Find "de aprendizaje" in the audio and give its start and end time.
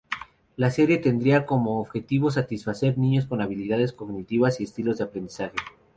4.97-5.55